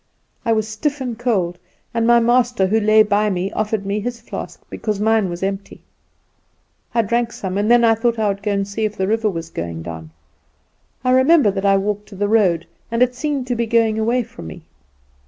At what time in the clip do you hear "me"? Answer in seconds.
3.29-3.51, 3.85-3.99, 14.47-14.63